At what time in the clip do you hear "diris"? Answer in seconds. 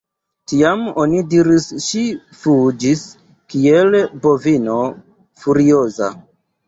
1.33-1.67